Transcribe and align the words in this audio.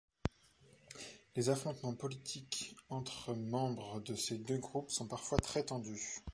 Les 1.35 1.49
affrontements 1.49 1.93
politiques 1.93 2.75
entre 2.89 3.35
membres 3.35 3.99
de 4.01 4.15
ces 4.15 4.39
deux 4.39 4.57
groupes 4.57 4.89
sont 4.89 5.07
parfois 5.07 5.37
très 5.37 5.61
tendus. 5.61 6.21